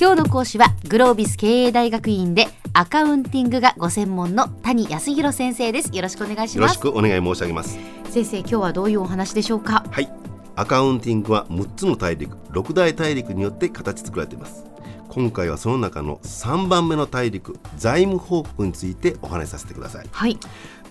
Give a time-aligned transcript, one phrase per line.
[0.00, 5.90] 今日の講師はグロービス経営大学院でアカウンティングがご専門の谷康弘先生です。
[5.94, 6.76] よろしくお願いします。
[6.76, 7.78] よろしくお願い申し上げます。
[8.10, 9.84] 先生今日はどういうお話でしょうか？
[9.90, 10.08] はい
[10.56, 14.64] アカウンティングは6つの大陸6大大陸によって形作られています。
[15.08, 20.08] 今回はその中の3番目の大陸財務報告についてお話しさせてください。
[20.10, 20.36] はい。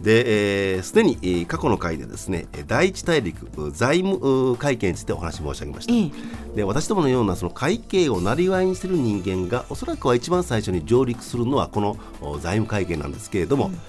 [0.02, 5.98] で、す、えー、で、に、えー、過去の回でですね第一大陸財務会計についてお話申し上げました、え
[6.53, 11.98] え、で私どものようなその会計をなりわいにする人間がおそらくは一番最初に上陸するのはこの
[12.39, 13.80] 財務会計なんですけれども、うん。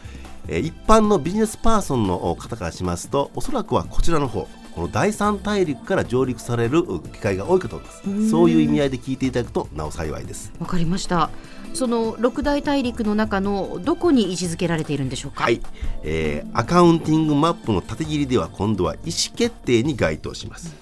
[0.48, 6.82] え一般のビジネスパーソンの方からしますとおそらくはこちらの方この第三大陸から上陸される
[7.12, 8.30] 機会が多いかと思います。
[8.30, 10.52] そういう意味合いで聞いていただくとなお幸いです。
[10.58, 11.30] わかりました。
[11.74, 15.44] その六大大陸の中のどこに位置づけられているんでしょうか？
[15.44, 15.60] はい、
[16.02, 20.74] えー、アカウンティングマップの縦切りでは今度は意思決定に該当します、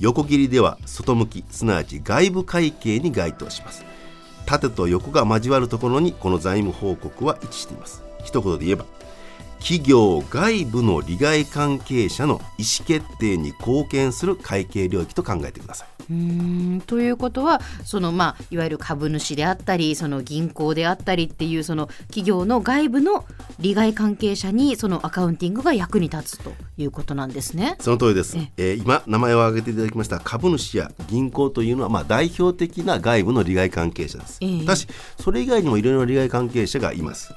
[0.00, 3.84] 横切りでは外向きすなわち外部会計に該当します。
[4.46, 8.02] 縦と横が交わるところにこの財務報告は位置しています。
[8.24, 8.84] 一言で言えば
[9.60, 15.88] 企業外部の利害関係者の意思決定に貢献する会計領域と考えてください。
[16.10, 23.24] うんということはその、まあ、いわゆる株主であったりその銀行であったりっていうその企業の外部の
[23.60, 27.76] 利害関係者にそのアカウンティングが役に立つということなんですね。
[27.78, 28.36] その通りです。
[28.36, 34.38] ええー、今名前を挙げていただきました株主や銀行というのは、まあ、代表的な外部の利害関係者です。
[34.40, 34.88] えー、ただし
[35.20, 37.32] それ以外にもいろいろな利害関係者がいます。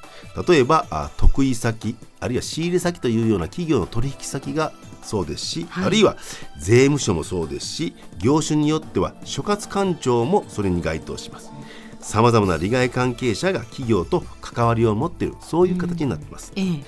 [0.47, 4.71] 例えばあ得意先あるいは仕入れ先というような企業の取引先が
[5.01, 6.17] そうですし、はい、あるいは
[6.57, 11.51] 税務署もそうですし業種によっては所轄官庁もそれに該当します。
[11.99, 16.63] さまざまな利害関係者が企業と関わりを持っているそういう形になっています、うん。
[16.63, 16.83] え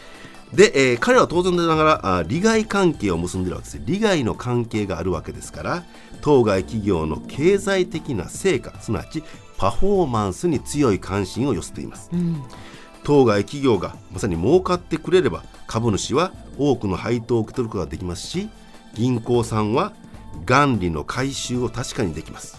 [0.53, 3.81] え、で、えー、彼は当然ながらあ利害関係を結んでいるわけです。
[3.86, 5.83] 利害の関係があるわけですから
[6.22, 9.23] 当該企業の経済的な成果すなわち
[9.58, 12.44] パフォーマンスに強い関心を寄せています、うん
[13.06, 18.49] 当該企業がまさに儲かってくれれば株主は多くの配当を受け取ることができますし
[18.93, 19.93] 銀行さんは
[20.45, 22.58] 元利の回収を確かにできます。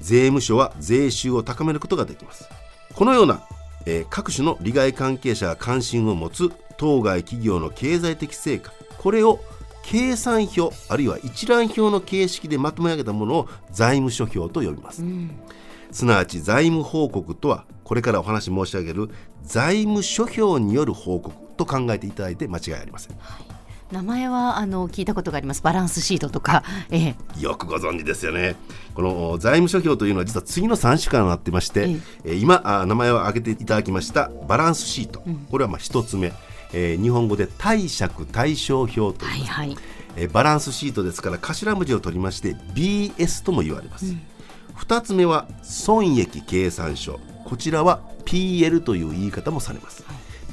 [0.00, 2.48] 税務署は税収を高めることができます。
[2.94, 3.42] このような、
[3.86, 9.40] えー、各種の利害関係者が関心を持つ当該企業の経済的成果これを
[9.82, 15.30] 計算表あるいは一覧表の形式でまとめ上げたものを財務諸表と呼びます、うん、
[15.92, 19.10] すなわち財務報告とはこれからお話申し上げる
[19.44, 23.16] 財務諸表による報告と考えていただいて間違いありません。
[23.18, 23.52] はい。
[23.92, 25.62] 名前はあの聞いたことがあります。
[25.62, 28.56] バランスシートとか、 ええ、よくご存知ですよね。
[28.94, 36.32] この財務諸表というのは実は次の3種からなってまして、ええ、今あ名前を挙げていただきましたバランスシート、うん、これはまあ1つ目、
[36.72, 39.76] えー、日本語で貸借対照表といいます、はいはい、
[40.16, 44.20] えー、バランスシートですから頭文字を取りまして BS とも言われます、うん、
[44.78, 47.20] 2つ目は損益計算書。
[47.44, 50.04] こちらは PL という言い方もされます、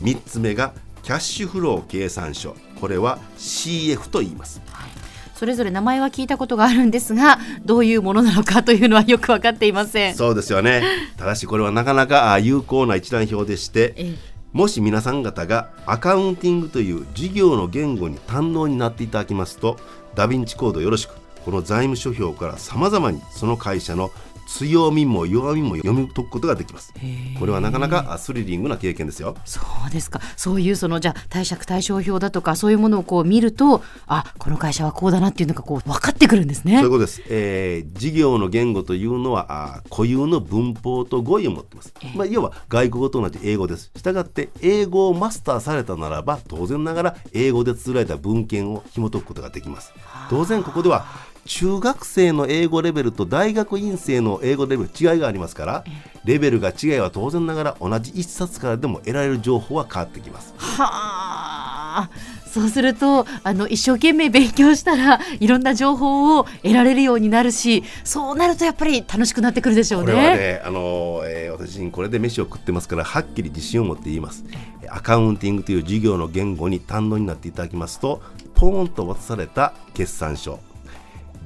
[0.02, 2.56] 3つ目がキャッシュフロー計算書。
[2.80, 4.90] これは CF と言います、はい、
[5.36, 10.16] それぞれ名前は聞いたことがあるんですがどういうものなのかというのはよく分かっていません。
[10.16, 10.82] そうですよね。
[11.18, 14.16] ただしこれはなかなか有効な一覧表でして、ええ、
[14.54, 19.78] もし皆さん方がアカウンティングという事業の言語に堪能になっていただきますと
[20.16, 24.12] ダヴィンチコードよろしくこの財務諸表からさまざまにその会社の
[24.50, 26.92] 強みも弱みも読み解くことができます。
[27.38, 29.36] これはなかなかスリリングな経験ですよ。
[29.46, 30.20] そうですか。
[30.36, 36.78] そういうそのじゃあ貸借対照表だとかそういうものをこう見るとあこの会社はこうだなっていうのがこう分かってくるんですね。
[36.78, 43.92] そういうことです、えー、事業の言語というのはあ固有の文法と語彙を持ってます、えー、まあ、要は外国語と同じ英語です。
[43.96, 49.94] したがって英語をマスターされたならば当然ながら英語で綴られた文献を紐解くことができます。
[50.32, 51.06] 当然ここでは
[51.50, 55.84] 中学生の英語レベルと大学院生の英語レベル違いがありますから
[56.24, 60.54] レベルが違いは当然ながら同じ一冊からでも得られる情報は変わってきます。
[60.58, 62.10] はあ
[62.46, 70.14] そうするとあの一生懸命勉強したらいろんな情報を得られるようになるしそうなるとやっぱり楽しくなってくるでしょうね。
[70.14, 74.46] これはねあの、えー、私これで飯を食ってますからはっきり自信を持って言います。
[74.90, 78.22] アカウンティングという授業の言語に堪能になっていただきますと
[78.54, 80.60] ポーンと渡された決算書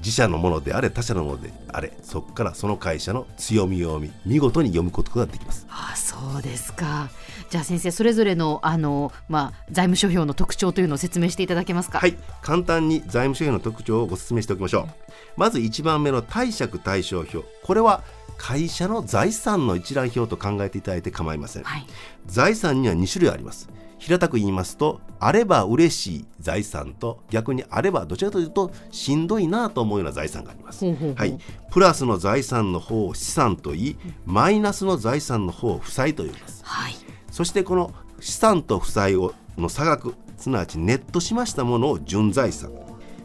[0.03, 5.65] 自社のものであれ他社のものであれそこからその会社の強み弱み見事に読むことができます。
[5.69, 7.09] あそうですか。
[7.49, 11.99] じゃあ先生それぞれのあの、まあ、財務諸表の特徴というのを説明していただけますか？
[11.99, 12.15] はい。
[12.41, 15.03] 簡単に財務諸表の特徴をご説明しておきましょう。
[15.37, 18.03] まず1番目の貸借対照表これは
[18.37, 21.85] 会社の財産の一覧表と考えていただいて構いません、はい、
[22.25, 23.69] 財産には2種類あります
[24.03, 30.85] 平たく言いますとあれば嬉しい財産と逆にあればどちらかというとしんどいなと思うような財産があります。
[30.85, 31.39] はい、
[31.71, 36.65] プラスの財産の方を資産と言いマイナスの財産の方を負債と言います。
[36.65, 36.95] はい、
[37.31, 42.71] そしてこの資産と負債をの差額すなわちネットしましたものを純財産。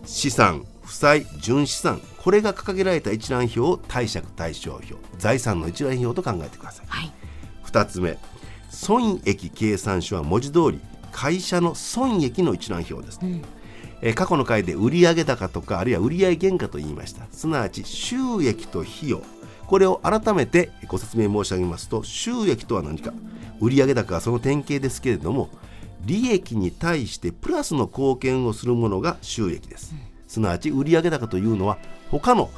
[0.04, 2.00] 資産負債純資産。
[2.18, 7.12] これが掲げられた一覧表を貸借対照表財産の一覧表と考えてください、はい、
[7.64, 8.18] 2つ目
[8.68, 10.80] 損益計算書は文字通り
[11.12, 13.42] 会社の損益の一覧表です、うん。
[14.02, 17.26] え過去の回で売上高とかあるいは売上原価と言いました。
[17.32, 19.22] すなわち収益と費用。
[19.66, 23.12] これを改めてご説明申し上げますと収益とは何か。
[23.60, 25.50] 売上高はその典型ですけれども
[26.04, 30.00] 利益に対してプラスの貢献をするものが収益です、うん。
[30.28, 31.78] すなわち売上高というのは
[32.10, 32.50] 他の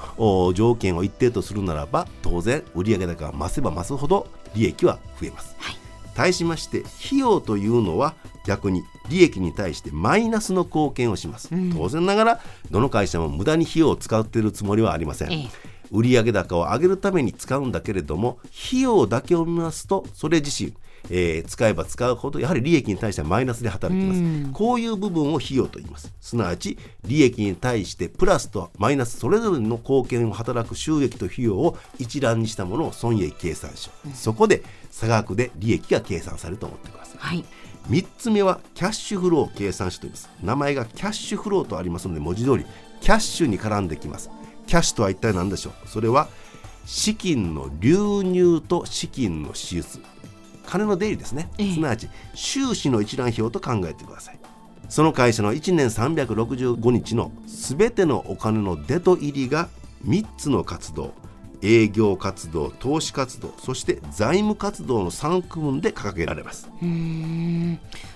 [0.55, 5.70] 条件を一定とするならば当然売上高が増せば増すほど利益は増えます、はい、
[6.21, 8.15] 対しまして費用というのは
[8.45, 12.41] 逆に利益に対してマイナスの貢献をします、うん、当然ながら
[12.71, 18.39] どの会社も無駄に費用を使っているつもりはありません、ええ売上高を上げるために使うんだけれども
[18.69, 20.73] 費用だけを見ますとそれ自身
[21.09, 26.13] えー、使えば使うほどやはり利益に対してはマイナスで働きます、うこういう部分を費用と言います。
[26.21, 37.45] すなわち利益に対してプラスとマイナスそれぞれの貢献を働く収益と費用を一覧にしたものを損益計算書、うん、そこで差額で利益が計算されると思ってください、はい、
[37.89, 40.31] 3つ目はキャッシュフロー計算書と言います。
[40.43, 42.67] 名前がキャッシュフローとありますので文字通り
[43.01, 44.31] キャッシュに絡んできます
[44.71, 45.89] キャッシュとは一体何でしょう？
[45.89, 46.29] それは
[46.87, 49.99] 資金の流入と資金の支出。
[50.65, 54.39] 金の出入りですね、すなわち収支の一覧表と考えてください。
[54.89, 59.69] その会社の1年365日の全てのお金の出と入りが
[60.07, 61.15] 3つの活動
[61.63, 66.71] 営業活動投資活動そして財務活動の3区分で掲げられます。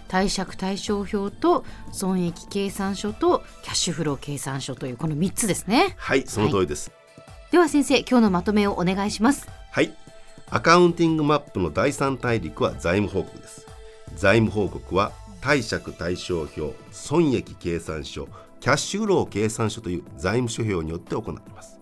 [0.09, 5.95] 貸借対照表と損益計算書とキャッシュフロー計算書というこの3つですね。
[5.99, 9.49] はいその通りです、はい、では先生今日のまとめをお願いします。
[9.71, 9.93] はい。
[10.51, 13.67] アカウンティングマップの第三大陸は財務報告です。
[14.15, 18.29] 財務報告は貸借対照表損益計算書
[18.61, 21.79] キャッシュフロー計算書という財務諸表によって行われます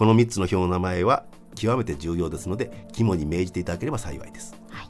[0.00, 4.88] この3つの表の名前は極めて重要ですので肝に銘じていただければ幸いです、はい。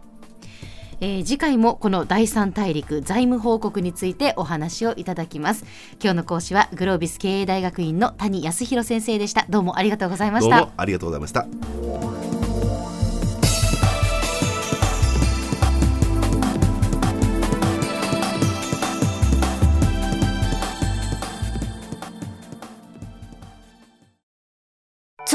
[1.01, 5.65] えー、次回もこの第三大陸財務報告についてお話をいただきます。
[6.01, 9.47] 今日の講師はグロービス経営大学院の谷康弘先生でした。
[9.51, 10.59] どうもありがとうございました。
[10.59, 12.30] どうもありがとうございました